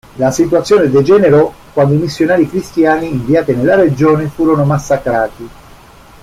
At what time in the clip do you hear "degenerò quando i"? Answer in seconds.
0.89-1.97